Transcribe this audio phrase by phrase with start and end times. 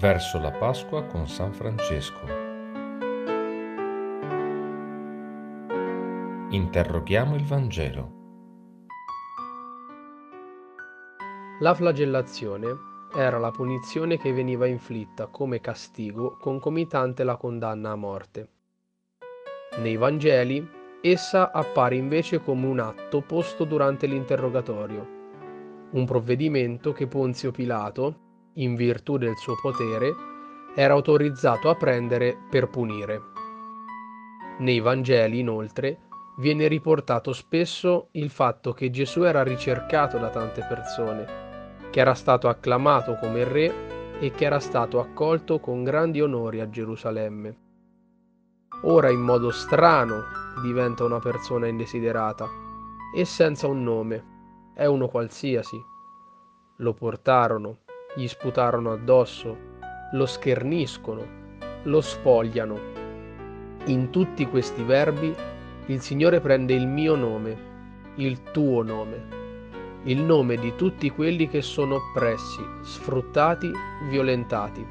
[0.00, 2.24] verso la Pasqua con San Francesco.
[6.48, 8.12] Interroghiamo il Vangelo.
[11.60, 12.74] La flagellazione
[13.14, 18.48] era la punizione che veniva inflitta come castigo concomitante la condanna a morte.
[19.80, 20.66] Nei Vangeli
[21.02, 25.08] essa appare invece come un atto posto durante l'interrogatorio,
[25.90, 30.14] un provvedimento che Ponzio Pilato, in virtù del suo potere,
[30.74, 33.22] era autorizzato a prendere per punire.
[34.58, 35.98] Nei Vangeli, inoltre,
[36.38, 42.48] viene riportato spesso il fatto che Gesù era ricercato da tante persone, che era stato
[42.48, 47.58] acclamato come re e che era stato accolto con grandi onori a Gerusalemme.
[48.82, 50.22] Ora in modo strano
[50.62, 52.48] diventa una persona indesiderata
[53.14, 54.24] e senza un nome,
[54.74, 55.78] è uno qualsiasi.
[56.76, 57.78] Lo portarono,
[58.14, 59.56] gli sputarono addosso,
[60.12, 61.24] lo scherniscono,
[61.84, 62.78] lo spogliano.
[63.86, 65.34] In tutti questi verbi
[65.86, 67.68] il Signore prende il mio nome,
[68.16, 69.38] il tuo nome,
[70.04, 73.70] il nome di tutti quelli che sono oppressi, sfruttati,
[74.08, 74.86] violentati.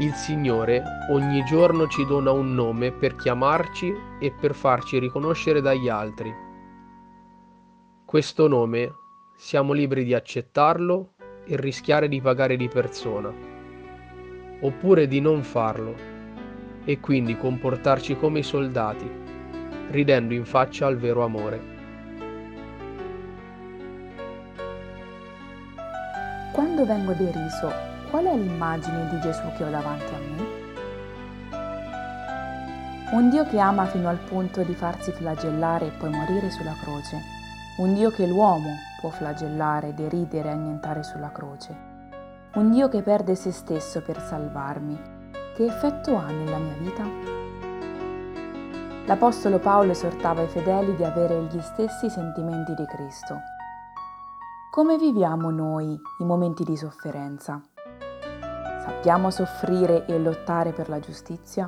[0.00, 5.88] Il Signore ogni giorno ci dona un nome per chiamarci e per farci riconoscere dagli
[5.88, 6.34] altri.
[8.04, 8.92] Questo nome
[9.36, 11.11] siamo liberi di accettarlo
[11.44, 13.32] e rischiare di pagare di persona,
[14.60, 15.94] oppure di non farlo
[16.84, 19.10] e quindi comportarci come i soldati,
[19.90, 21.60] ridendo in faccia al vero amore.
[26.52, 27.72] Quando vengo deriso,
[28.10, 30.60] qual è l'immagine di Gesù che ho davanti a me?
[33.12, 37.41] Un Dio che ama fino al punto di farsi flagellare e poi morire sulla croce.
[37.74, 41.74] Un Dio che l'uomo può flagellare, deridere e annientare sulla croce.
[42.56, 45.00] Un Dio che perde se stesso per salvarmi.
[45.54, 47.02] Che effetto ha nella mia vita?
[49.06, 53.38] L'Apostolo Paolo esortava i fedeli di avere gli stessi sentimenti di Cristo.
[54.70, 57.58] Come viviamo noi i momenti di sofferenza?
[58.84, 61.66] Sappiamo soffrire e lottare per la giustizia?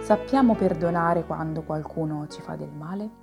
[0.00, 3.22] Sappiamo perdonare quando qualcuno ci fa del male?